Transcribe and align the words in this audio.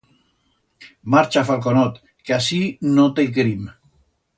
Marcha, 1.15 1.45
falconot, 1.51 2.01
que 2.25 2.33
así 2.41 2.61
no 2.99 3.07
te 3.17 3.31
i 3.31 3.31
querim. 3.41 3.73